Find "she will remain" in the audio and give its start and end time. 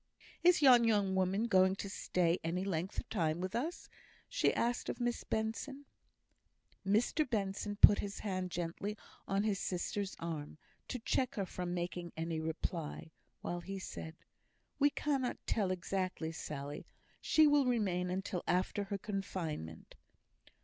17.21-18.09